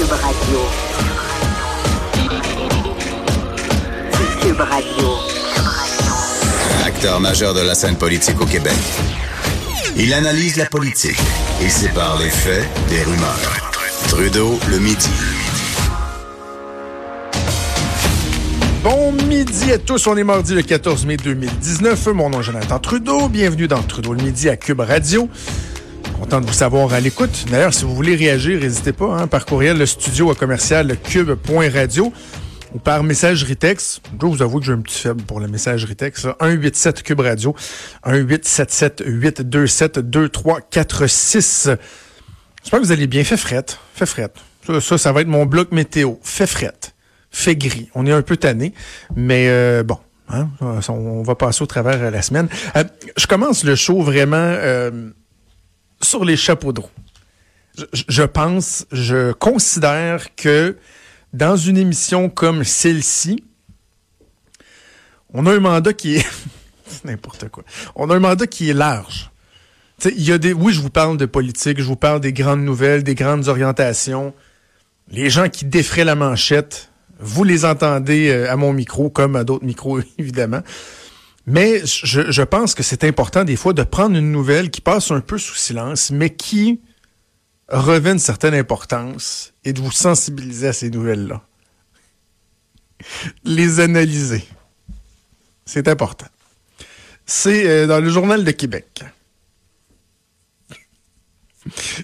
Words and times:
Cube 0.00 0.12
Radio. 0.12 0.60
Cube 4.40 4.60
Radio. 4.60 5.08
Acteur 6.86 7.20
majeur 7.20 7.52
de 7.52 7.60
la 7.60 7.74
scène 7.74 7.96
politique 7.96 8.40
au 8.40 8.46
Québec. 8.46 8.72
Il 9.98 10.14
analyse 10.14 10.56
la 10.56 10.64
politique 10.64 11.18
et 11.60 11.68
sépare 11.68 12.18
les 12.18 12.30
faits 12.30 12.66
des 12.88 13.02
rumeurs. 13.02 13.72
Trudeau 14.08 14.58
le 14.70 14.78
midi. 14.78 15.10
Bon 18.82 19.12
midi 19.12 19.70
à 19.70 19.76
tous, 19.76 20.06
on 20.06 20.16
est 20.16 20.24
mardi 20.24 20.54
le 20.54 20.62
14 20.62 21.04
mai 21.04 21.18
2019. 21.18 22.06
Mon 22.14 22.30
nom 22.30 22.40
est 22.40 22.44
Jonathan 22.44 22.78
Trudeau. 22.78 23.28
Bienvenue 23.28 23.68
dans 23.68 23.82
Trudeau 23.82 24.14
le 24.14 24.22
midi 24.22 24.48
à 24.48 24.56
Cube 24.56 24.80
Radio. 24.80 25.28
Content 26.20 26.42
de 26.42 26.46
vous 26.46 26.52
savoir 26.52 26.92
à 26.92 27.00
l'écoute. 27.00 27.46
D'ailleurs, 27.50 27.72
si 27.72 27.86
vous 27.86 27.94
voulez 27.94 28.14
réagir, 28.14 28.60
n'hésitez 28.60 28.92
pas, 28.92 29.16
hein, 29.16 29.26
par 29.26 29.46
courriel, 29.46 29.78
le 29.78 29.86
studio 29.86 30.30
à 30.30 30.34
commercial 30.34 30.94
cube.radio 31.02 32.12
ou 32.74 32.78
par 32.78 33.02
messagerie 33.02 33.56
texte. 33.56 34.02
Je 34.20 34.26
vous 34.26 34.42
avouer 34.42 34.60
que 34.60 34.66
j'ai 34.66 34.72
un 34.72 34.82
petit 34.82 35.00
faible 35.00 35.22
pour 35.22 35.40
la 35.40 35.48
messagerie 35.48 35.96
texte. 35.96 36.24
187 36.24 37.02
Cube 37.02 37.20
Radio, 37.20 37.56
1877 38.06 39.02
827 39.06 39.98
2346. 39.98 41.70
J'espère 42.62 42.80
que 42.80 42.84
vous 42.84 42.92
allez 42.92 43.06
bien. 43.06 43.24
Fait 43.24 43.38
frette. 43.38 43.78
Fait 43.94 44.04
frette. 44.04 44.36
Ça, 44.80 44.98
ça, 44.98 45.12
va 45.12 45.22
être 45.22 45.26
mon 45.26 45.46
bloc 45.46 45.72
météo. 45.72 46.16
Fait 46.22 46.46
frette. 46.46 46.94
Fait 47.30 47.56
gris. 47.56 47.88
On 47.94 48.04
est 48.04 48.12
un 48.12 48.22
peu 48.22 48.36
tanné, 48.36 48.74
mais 49.16 49.46
euh, 49.48 49.82
bon. 49.82 49.96
Hein, 50.28 50.48
on 50.60 51.22
va 51.22 51.34
passer 51.34 51.62
au 51.62 51.66
travers 51.66 52.10
la 52.10 52.22
semaine. 52.22 52.48
Euh, 52.76 52.84
je 53.16 53.26
commence 53.26 53.64
le 53.64 53.74
show 53.74 54.02
vraiment 54.02 54.36
euh, 54.36 55.10
sur 56.02 56.24
les 56.24 56.36
chapeaux 56.36 56.72
de 56.72 56.80
roue. 56.80 56.88
Je, 58.08 58.22
pense, 58.22 58.86
je 58.92 59.32
considère 59.32 60.34
que 60.34 60.76
dans 61.32 61.56
une 61.56 61.76
émission 61.76 62.28
comme 62.28 62.64
celle-ci, 62.64 63.44
on 65.32 65.46
a 65.46 65.54
un 65.54 65.60
mandat 65.60 65.92
qui 65.92 66.16
est 66.16 66.26
n'importe 67.04 67.48
quoi. 67.48 67.64
On 67.94 68.10
a 68.10 68.16
un 68.16 68.20
mandat 68.20 68.46
qui 68.46 68.70
est 68.70 68.74
large. 68.74 69.30
Il 70.04 70.22
y 70.22 70.32
a 70.32 70.38
des, 70.38 70.52
oui, 70.52 70.72
je 70.72 70.80
vous 70.80 70.90
parle 70.90 71.16
de 71.18 71.26
politique, 71.26 71.78
je 71.78 71.84
vous 71.84 71.96
parle 71.96 72.20
des 72.20 72.32
grandes 72.32 72.64
nouvelles, 72.64 73.02
des 73.02 73.14
grandes 73.14 73.48
orientations. 73.48 74.34
Les 75.10 75.28
gens 75.28 75.48
qui 75.48 75.66
défraient 75.66 76.04
la 76.04 76.14
manchette, 76.14 76.90
vous 77.18 77.44
les 77.44 77.64
entendez 77.66 78.32
à 78.32 78.56
mon 78.56 78.72
micro, 78.72 79.10
comme 79.10 79.36
à 79.36 79.44
d'autres 79.44 79.64
micros, 79.64 80.00
évidemment. 80.18 80.62
Mais 81.50 81.84
je, 81.84 82.42
pense 82.42 82.76
que 82.76 82.84
c'est 82.84 83.02
important 83.02 83.42
des 83.42 83.56
fois 83.56 83.72
de 83.72 83.82
prendre 83.82 84.16
une 84.16 84.30
nouvelle 84.30 84.70
qui 84.70 84.80
passe 84.80 85.10
un 85.10 85.20
peu 85.20 85.36
sous 85.36 85.56
silence, 85.56 86.12
mais 86.12 86.30
qui 86.30 86.80
revêt 87.68 88.12
une 88.12 88.20
certaine 88.20 88.54
importance 88.54 89.52
et 89.64 89.72
de 89.72 89.80
vous 89.80 89.90
sensibiliser 89.90 90.68
à 90.68 90.72
ces 90.72 90.90
nouvelles-là. 90.90 91.42
Les 93.42 93.80
analyser. 93.80 94.46
C'est 95.64 95.88
important. 95.88 96.28
C'est 97.26 97.68
euh, 97.68 97.86
dans 97.88 97.98
le 97.98 98.10
Journal 98.10 98.44
de 98.44 98.50
Québec. 98.52 99.02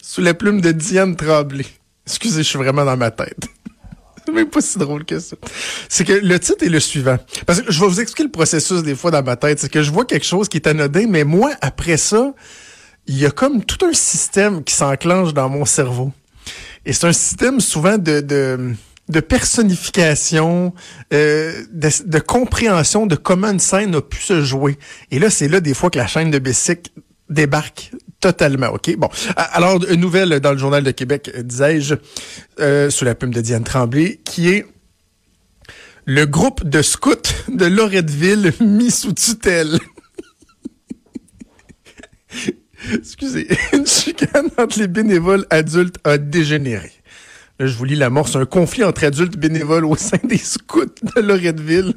Sous 0.00 0.22
la 0.22 0.32
plume 0.32 0.62
de 0.62 0.72
Diane 0.72 1.16
Tremblay. 1.16 1.66
Excusez, 2.06 2.42
je 2.42 2.48
suis 2.48 2.58
vraiment 2.58 2.86
dans 2.86 2.96
ma 2.96 3.10
tête. 3.10 3.46
C'est 4.24 4.32
même 4.34 4.48
pas 4.48 4.60
si 4.60 4.78
drôle 4.78 5.04
que 5.04 5.18
ça. 5.18 5.36
C'est 5.88 6.04
que 6.04 6.12
le 6.12 6.38
titre 6.38 6.64
est 6.64 6.68
le 6.68 6.80
suivant. 6.80 7.18
Parce 7.46 7.60
que 7.60 7.72
je 7.72 7.80
vais 7.80 7.86
vous 7.86 8.00
expliquer 8.00 8.24
le 8.24 8.30
processus 8.30 8.82
des 8.82 8.94
fois 8.94 9.10
dans 9.10 9.22
ma 9.22 9.36
tête. 9.36 9.58
C'est 9.60 9.70
que 9.70 9.82
je 9.82 9.90
vois 9.90 10.04
quelque 10.04 10.26
chose 10.26 10.48
qui 10.48 10.56
est 10.56 10.66
anodin, 10.66 11.06
mais 11.08 11.24
moi, 11.24 11.52
après 11.60 11.96
ça, 11.96 12.34
il 13.06 13.18
y 13.18 13.26
a 13.26 13.30
comme 13.30 13.64
tout 13.64 13.84
un 13.84 13.92
système 13.92 14.64
qui 14.64 14.74
s'enclenche 14.74 15.34
dans 15.34 15.48
mon 15.48 15.64
cerveau. 15.64 16.12
Et 16.86 16.92
c'est 16.92 17.06
un 17.06 17.12
système 17.12 17.60
souvent 17.60 17.98
de, 17.98 18.20
de, 18.20 18.74
de 19.08 19.20
personnification, 19.20 20.74
euh, 21.12 21.62
de, 21.72 21.88
de, 22.04 22.18
compréhension 22.18 23.06
de 23.06 23.16
comment 23.16 23.50
une 23.50 23.60
scène 23.60 23.94
a 23.94 24.00
pu 24.00 24.20
se 24.20 24.42
jouer. 24.42 24.78
Et 25.10 25.18
là, 25.18 25.30
c'est 25.30 25.48
là 25.48 25.60
des 25.60 25.74
fois 25.74 25.90
que 25.90 25.98
la 25.98 26.06
chaîne 26.06 26.30
de 26.30 26.38
Bessic 26.38 26.92
débarque 27.30 27.92
totalement. 28.24 28.68
OK? 28.68 28.96
Bon. 28.96 29.10
Alors, 29.36 29.84
une 29.90 30.00
nouvelle 30.00 30.40
dans 30.40 30.52
le 30.52 30.58
Journal 30.58 30.82
de 30.82 30.92
Québec, 30.92 31.30
disais-je, 31.44 31.94
euh, 32.58 32.88
sous 32.88 33.04
la 33.04 33.14
plume 33.14 33.34
de 33.34 33.42
Diane 33.42 33.64
Tremblay, 33.64 34.18
qui 34.24 34.48
est 34.48 34.64
le 36.06 36.24
groupe 36.24 36.66
de 36.66 36.80
scouts 36.80 37.10
de 37.48 37.66
Loretteville 37.66 38.54
mis 38.60 38.90
sous 38.90 39.12
tutelle. 39.12 39.78
Excusez, 42.94 43.46
une 43.74 43.86
chicane 43.86 44.48
entre 44.56 44.78
les 44.78 44.88
bénévoles 44.88 45.44
adultes 45.50 45.98
a 46.04 46.16
dégénéré. 46.16 46.92
Là, 47.58 47.66
je 47.66 47.76
vous 47.76 47.84
lis 47.84 47.94
l'amorce. 47.94 48.36
Un 48.36 48.46
conflit 48.46 48.84
entre 48.84 49.04
adultes 49.04 49.36
bénévoles 49.36 49.84
au 49.84 49.96
sein 49.96 50.16
des 50.24 50.38
scouts 50.38 50.86
de 51.14 51.20
Loretteville 51.20 51.92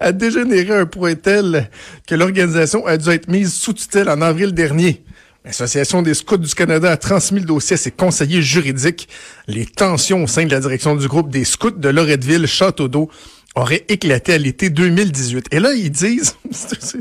a 0.00 0.12
dégénéré 0.12 0.74
à 0.74 0.80
un 0.80 0.86
point 0.86 1.14
tel 1.14 1.70
que 2.06 2.14
l'organisation 2.14 2.84
a 2.86 2.98
dû 2.98 3.08
être 3.08 3.28
mise 3.28 3.54
sous 3.54 3.72
tutelle 3.72 4.10
en 4.10 4.20
avril 4.20 4.52
dernier. 4.52 5.02
L'Association 5.46 6.02
des 6.02 6.14
scouts 6.14 6.38
du 6.38 6.52
Canada 6.52 6.90
a 6.90 6.96
transmis 6.96 7.38
le 7.38 7.46
dossier 7.46 7.74
à 7.74 7.76
ses 7.76 7.92
conseillers 7.92 8.42
juridiques. 8.42 9.08
Les 9.46 9.64
tensions 9.64 10.24
au 10.24 10.26
sein 10.26 10.44
de 10.44 10.50
la 10.50 10.58
direction 10.58 10.96
du 10.96 11.06
groupe 11.06 11.30
des 11.30 11.44
scouts 11.44 11.70
de 11.70 11.88
Loretteville, 11.88 12.48
Château 12.48 12.88
d'eau, 12.88 13.08
auraient 13.54 13.84
éclaté 13.88 14.32
à 14.32 14.38
l'été 14.38 14.70
2018. 14.70 15.46
Et 15.52 15.60
là, 15.60 15.72
ils 15.72 15.90
disent... 15.90 16.34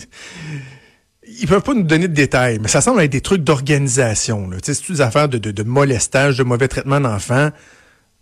ils 1.28 1.47
peuvent 1.47 1.63
pas 1.63 1.73
nous 1.73 1.81
donner 1.81 2.07
de 2.07 2.13
détails, 2.13 2.59
mais 2.61 2.67
ça 2.67 2.81
semble 2.81 3.01
être 3.01 3.11
des 3.11 3.22
trucs 3.22 3.44
d'organisation. 3.44 4.47
C'est 4.62 4.91
des 4.91 5.01
affaires 5.01 5.27
de, 5.27 5.39
de, 5.39 5.50
de, 5.50 5.63
molestage, 5.63 6.38
de 6.38 6.44
mauvais 6.44 6.67
traitement 6.67 7.00
d'enfants? 7.00 7.50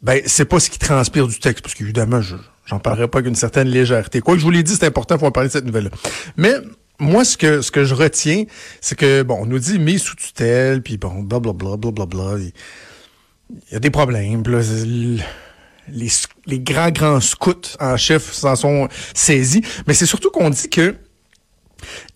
Ben, 0.01 0.22
c'est 0.25 0.45
pas 0.45 0.61
ce 0.61 0.69
qui 0.69 0.79
transpire 0.79 1.28
du 1.28 1.38
texte, 1.38 1.63
parce 1.63 1.75
qu'évidemment, 1.75 2.22
je 2.22 2.38
j'en 2.66 2.79
parlerai 2.79 3.09
pas 3.09 3.19
avec 3.19 3.28
une 3.28 3.35
certaine 3.35 3.67
légèreté. 3.67 4.22
Quoi 4.22 4.35
que 4.35 4.40
je 4.40 4.45
vous 4.45 4.51
l'ai 4.51 4.63
dit, 4.63 4.73
c'est 4.73 4.85
important, 4.85 5.17
faut 5.17 5.25
en 5.25 5.31
parler 5.31 5.50
de 5.50 5.53
cette 5.53 5.66
nouvelle-là. 5.66 5.90
Mais 6.38 6.55
moi, 7.03 7.25
ce 7.25 7.38
que 7.38 7.62
ce 7.62 7.72
que 7.72 7.84
je 7.84 7.94
retiens, 7.94 8.46
c'est 8.81 8.97
que 8.97 9.24
bon, 9.24 9.40
on 9.41 9.46
nous 9.46 9.59
dit 9.59 9.80
mis 9.80 10.00
sous 10.00 10.16
tutelle, 10.16 10.81
puis 10.81 10.97
bon, 10.97 11.22
blablabla, 11.22 11.78
blablabla. 11.78 12.38
Il 12.40 13.74
y 13.74 13.75
a 13.75 13.80
des 13.80 13.91
problèmes. 13.91 14.44
Là, 14.47 14.62
les, 15.90 16.08
les 16.46 16.59
grands 16.59 16.91
grands 16.91 17.19
scouts 17.19 17.78
en 17.80 17.97
chef 17.97 18.31
s'en 18.31 18.56
sont 18.56 18.88
saisis, 19.14 19.62
mais 19.86 19.94
c'est 19.94 20.06
surtout 20.06 20.31
qu'on 20.31 20.50
dit 20.50 20.69
que 20.69 20.96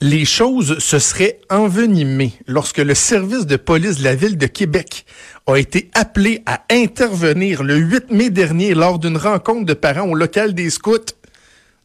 les 0.02 0.26
choses 0.26 0.80
se 0.80 0.98
seraient 0.98 1.40
envenimées 1.50 2.34
lorsque 2.48 2.78
le 2.78 2.96
service 2.96 3.46
de 3.46 3.58
police 3.58 3.98
de 3.98 4.06
la 4.06 4.16
ville 4.16 4.38
de 4.38 4.48
Québec 4.48 5.06
a 5.46 5.58
été 5.58 5.90
appelé 5.94 6.42
à 6.46 6.64
intervenir 6.70 7.64
le 7.64 7.76
8 7.76 8.12
mai 8.12 8.30
dernier 8.30 8.74
lors 8.74 9.00
d'une 9.00 9.18
rencontre 9.18 9.66
de 9.66 9.74
parents 9.74 10.08
au 10.08 10.16
local 10.16 10.54
des 10.54 10.70
scouts 10.70 11.14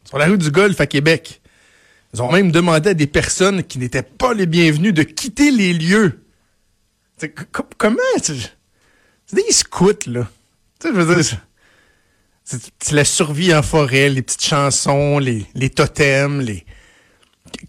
sur 0.05 0.17
la 0.17 0.25
rue 0.25 0.37
du 0.37 0.51
Golfe 0.51 0.79
à 0.79 0.87
Québec. 0.87 1.41
Ils 2.13 2.21
ont 2.21 2.31
même 2.31 2.51
demandé 2.51 2.91
à 2.91 2.93
des 2.93 3.07
personnes 3.07 3.63
qui 3.63 3.79
n'étaient 3.79 4.03
pas 4.03 4.33
les 4.33 4.45
bienvenues 4.45 4.93
de 4.93 5.03
quitter 5.03 5.51
les 5.51 5.73
lieux. 5.73 6.23
comment? 7.77 7.97
C'est 8.17 9.35
des 9.35 9.51
scouts, 9.51 10.07
là. 10.07 10.29
Je 10.83 10.89
veux 10.89 11.15
dire, 11.15 11.37
c'est 12.43 12.91
la 12.91 13.05
survie 13.05 13.53
en 13.53 13.63
forêt, 13.63 14.09
les 14.09 14.21
petites 14.21 14.45
chansons, 14.45 15.17
les, 15.17 15.45
les 15.55 15.69
totems, 15.69 16.41
les 16.41 16.65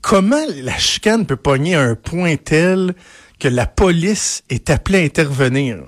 comment 0.00 0.44
la 0.62 0.76
chicane 0.78 1.26
peut 1.26 1.36
pogner 1.36 1.74
à 1.74 1.82
un 1.82 1.94
point 1.94 2.36
tel 2.36 2.94
que 3.38 3.48
la 3.48 3.66
police 3.66 4.42
est 4.50 4.70
appelée 4.70 4.98
à 4.98 5.02
intervenir? 5.02 5.78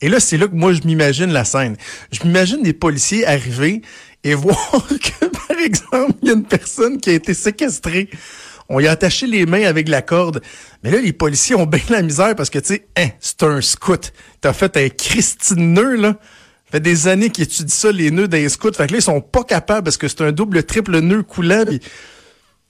Et 0.00 0.08
là, 0.08 0.20
c'est 0.20 0.36
là 0.36 0.48
que 0.48 0.54
moi, 0.54 0.72
je 0.72 0.82
m'imagine 0.82 1.32
la 1.32 1.44
scène. 1.44 1.76
Je 2.12 2.24
m'imagine 2.24 2.62
des 2.62 2.72
policiers 2.72 3.26
arriver 3.26 3.82
et 4.24 4.34
voir 4.34 4.56
que, 4.88 5.26
par 5.26 5.58
exemple, 5.58 6.14
il 6.22 6.28
y 6.28 6.30
a 6.30 6.34
une 6.34 6.44
personne 6.44 6.98
qui 6.98 7.10
a 7.10 7.12
été 7.12 7.34
séquestrée. 7.34 8.08
On 8.68 8.80
y 8.80 8.86
a 8.86 8.92
attaché 8.92 9.26
les 9.26 9.44
mains 9.44 9.64
avec 9.64 9.88
la 9.88 10.00
corde. 10.00 10.40
Mais 10.82 10.90
là, 10.90 10.98
les 10.98 11.12
policiers 11.12 11.54
ont 11.54 11.66
bien 11.66 11.82
la 11.90 12.02
misère 12.02 12.34
parce 12.34 12.48
que, 12.48 12.58
tu 12.58 12.74
sais, 12.74 12.86
hein, 12.96 13.08
c'est 13.20 13.42
un 13.42 13.60
scout. 13.60 14.12
T'as 14.40 14.54
fait 14.54 14.76
un 14.78 14.88
Christine 14.88 15.74
nœud, 15.74 15.96
là. 15.96 16.16
Ça 16.66 16.78
fait 16.78 16.80
des 16.80 17.06
années 17.06 17.28
qu'ils 17.28 17.44
étudient 17.44 17.68
ça, 17.68 17.92
les 17.92 18.10
nœuds 18.10 18.26
des 18.26 18.48
scouts. 18.48 18.72
Fait 18.72 18.86
que 18.86 18.92
là, 18.92 18.98
ils 18.98 19.02
sont 19.02 19.20
pas 19.20 19.44
capables 19.44 19.84
parce 19.84 19.98
que 19.98 20.08
c'est 20.08 20.22
un 20.22 20.32
double, 20.32 20.64
triple 20.64 20.98
nœud 21.00 21.22
coulant. 21.22 21.64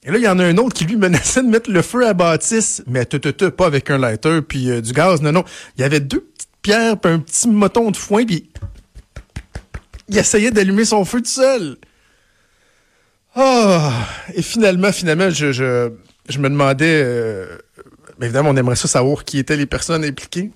Et 0.02 0.10
là, 0.10 0.18
il 0.18 0.24
y 0.24 0.28
en 0.28 0.38
a 0.40 0.44
un 0.44 0.58
autre 0.58 0.74
qui 0.74 0.84
lui 0.84 0.96
menaçait 0.96 1.42
de 1.42 1.48
mettre 1.48 1.70
le 1.70 1.80
feu 1.80 2.06
à 2.06 2.12
bâtisse, 2.12 2.82
mais 2.86 3.06
te, 3.06 3.16
te, 3.16 3.28
te, 3.28 3.44
pas 3.46 3.66
avec 3.66 3.88
un 3.90 3.98
lighter 3.98 4.40
puis 4.42 4.68
euh, 4.70 4.82
du 4.82 4.92
gaz. 4.92 5.22
Non, 5.22 5.32
non. 5.32 5.44
Il 5.78 5.80
y 5.80 5.84
avait 5.84 6.00
deux 6.00 6.20
petites 6.20 6.48
pierre, 6.64 6.98
puis 6.98 7.12
un 7.12 7.20
petit 7.20 7.46
moton 7.46 7.92
de 7.92 7.96
foin, 7.96 8.24
puis 8.24 8.50
il 10.14 10.18
essayait 10.18 10.52
d'allumer 10.52 10.84
son 10.84 11.04
feu 11.04 11.20
tout 11.20 11.28
seul. 11.28 11.76
Ah! 13.34 14.06
Et 14.34 14.42
finalement, 14.42 14.92
finalement, 14.92 15.28
je, 15.28 15.50
je, 15.50 15.90
je 16.28 16.38
me 16.38 16.48
demandais... 16.48 17.02
euh, 17.04 17.58
évidemment, 18.22 18.50
on 18.50 18.56
aimerait 18.56 18.76
ça 18.76 18.86
savoir 18.86 19.24
qui 19.24 19.38
étaient 19.38 19.56
les 19.56 19.66
personnes 19.66 20.04
impliquées. 20.04 20.52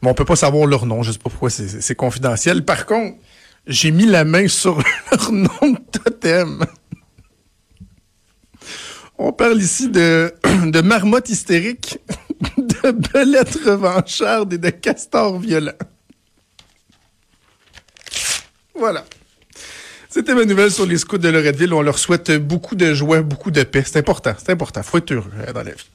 Mais 0.00 0.08
on 0.08 0.14
peut 0.14 0.24
pas 0.24 0.36
savoir 0.36 0.66
leur 0.66 0.86
nom. 0.86 1.02
Je 1.02 1.10
sais 1.10 1.18
pas 1.18 1.28
pourquoi 1.28 1.50
c'est 1.50 1.94
confidentiel. 1.96 2.64
Par 2.64 2.86
contre, 2.86 3.16
j'ai 3.66 3.90
mis 3.90 4.06
la 4.06 4.24
main 4.24 4.46
sur 4.46 4.78
leur 5.10 5.32
nom 5.32 5.48
de 5.62 5.98
totem. 5.98 6.64
On 9.18 9.32
parle 9.32 9.60
ici 9.60 9.88
de, 9.88 10.32
de 10.66 10.80
marmotte 10.82 11.28
hystérique, 11.28 11.98
de 12.56 12.92
belette 12.92 13.58
revancharde 13.66 14.52
et 14.52 14.58
de 14.58 14.70
castor 14.70 15.40
violent. 15.40 15.72
Voilà. 18.78 19.04
C'était 20.08 20.34
ma 20.34 20.44
nouvelle 20.44 20.70
sur 20.70 20.86
les 20.86 20.98
scouts 20.98 21.18
de 21.18 21.28
Loretteville. 21.28 21.74
On 21.74 21.82
leur 21.82 21.98
souhaite 21.98 22.30
beaucoup 22.32 22.74
de 22.74 22.94
joie, 22.94 23.20
beaucoup 23.20 23.50
de 23.50 23.62
paix. 23.62 23.82
C'est 23.84 23.98
important, 23.98 24.34
c'est 24.38 24.52
important. 24.52 24.82
Faut 24.82 24.98
être 24.98 25.12
heureux 25.12 25.30
hein, 25.46 25.52
dans 25.52 25.62
la 25.62 25.72
vie. 25.72 25.86